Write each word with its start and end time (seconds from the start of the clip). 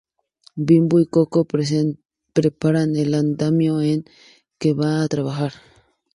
Bimbo 0.55 0.99
y 0.99 1.05
Koko 1.05 1.45
preparan 1.45 2.95
el 2.95 3.13
andamio 3.13 3.81
en 3.81 4.03
que 4.57 4.73
van 4.73 5.01
a 5.01 5.07
trabajar. 5.07 5.53